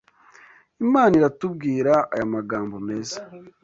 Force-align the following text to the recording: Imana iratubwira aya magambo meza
Imana 0.85 1.13
iratubwira 1.19 1.93
aya 2.13 2.25
magambo 2.35 2.75
meza 2.87 3.19